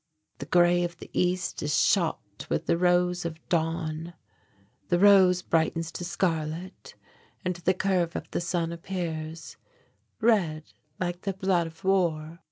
[0.39, 4.15] The grey of the east is shot with the rose of dawn....
[4.89, 6.95] The rose brightens to scarlet
[7.45, 9.57] and the curve of the sun appears
[10.19, 10.63] red
[10.99, 12.39] like the blood of war....